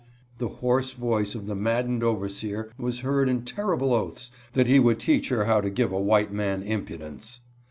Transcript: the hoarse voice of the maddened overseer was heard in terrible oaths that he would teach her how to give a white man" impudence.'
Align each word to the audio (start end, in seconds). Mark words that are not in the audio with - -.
the 0.39 0.47
hoarse 0.47 0.93
voice 0.93 1.35
of 1.35 1.45
the 1.45 1.53
maddened 1.53 2.01
overseer 2.03 2.71
was 2.75 3.01
heard 3.01 3.29
in 3.29 3.45
terrible 3.45 3.93
oaths 3.93 4.31
that 4.53 4.65
he 4.65 4.79
would 4.79 4.99
teach 4.99 5.29
her 5.29 5.45
how 5.45 5.61
to 5.61 5.69
give 5.69 5.91
a 5.91 6.01
white 6.01 6.33
man" 6.33 6.63
impudence.' 6.63 7.39